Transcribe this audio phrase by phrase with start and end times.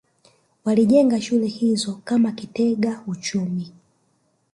[0.65, 3.71] Walijenga shule hizo kama kitega uchumi